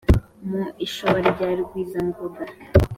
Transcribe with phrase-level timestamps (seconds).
[0.49, 2.41] Mu ishoba rya Rugwizangoga